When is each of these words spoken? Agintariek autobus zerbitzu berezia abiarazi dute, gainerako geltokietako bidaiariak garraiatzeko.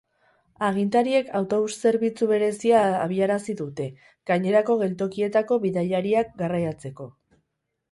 Agintariek 0.67 1.27
autobus 1.39 1.75
zerbitzu 1.83 2.29
berezia 2.31 2.79
abiarazi 3.03 3.57
dute, 3.61 3.87
gainerako 4.33 4.81
geltokietako 4.83 5.61
bidaiariak 5.69 6.35
garraiatzeko. 6.43 7.11